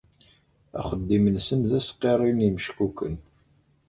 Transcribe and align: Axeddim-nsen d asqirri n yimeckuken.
Axeddim-nsen 0.79 1.61
d 1.69 1.71
asqirri 1.79 2.31
n 2.33 2.43
yimeckuken. 2.45 3.15